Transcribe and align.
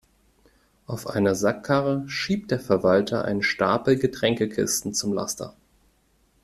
Auf 0.87 1.05
einer 1.05 1.35
Sackkarre 1.35 2.05
schiebt 2.09 2.49
der 2.49 2.59
Verwalter 2.59 3.23
einen 3.23 3.43
Stapel 3.43 3.97
Getränkekisten 3.99 4.95
zum 4.95 5.13
Laster. 5.13 5.53